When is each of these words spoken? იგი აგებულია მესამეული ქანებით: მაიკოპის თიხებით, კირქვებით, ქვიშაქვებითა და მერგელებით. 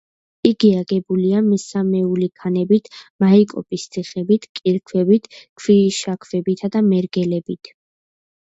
იგი 0.51 0.69
აგებულია 0.77 1.41
მესამეული 1.49 2.29
ქანებით: 2.45 2.89
მაიკოპის 3.25 3.85
თიხებით, 3.97 4.49
კირქვებით, 4.61 5.31
ქვიშაქვებითა 5.63 6.75
და 6.79 6.85
მერგელებით. 6.91 7.75